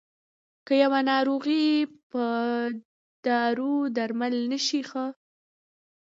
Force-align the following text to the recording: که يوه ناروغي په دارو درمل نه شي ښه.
که 0.65 0.73
يوه 0.83 0.99
ناروغي 1.11 1.65
په 2.09 2.25
دارو 3.25 3.73
درمل 3.95 4.35
نه 4.51 4.59
شي 4.65 4.81
ښه. 4.89 5.05